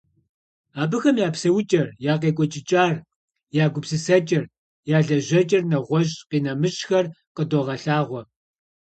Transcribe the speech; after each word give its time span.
Абыхэм 0.81 1.15
я 1.27 1.29
псэукӀэр, 1.33 1.87
я 2.11 2.13
къекӀуэкӀыкӀар, 2.21 2.95
я 3.63 3.65
гупысэкӀэр, 3.73 4.43
я 4.95 4.97
лэжьэкӀэр, 5.07 5.63
нэгъуэщӀ-къинэмыщӀхэр 5.71 7.05
къыдогъэлъэгъуэ. 7.35 8.21